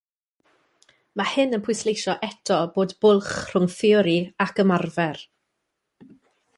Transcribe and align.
Mae 1.19 1.31
hyn 1.33 1.53
yn 1.57 1.63
pwysleisio 1.67 2.15
eto 2.29 2.59
bod 2.79 2.97
bwlch 3.05 3.31
rhwng 3.53 3.71
theori 3.77 4.19
ac 4.49 4.65
ymarfer. 4.67 5.27